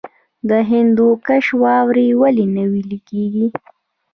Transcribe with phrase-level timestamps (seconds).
[0.49, 3.47] د هندوکش واورې ولې نه ویلی کیږي؟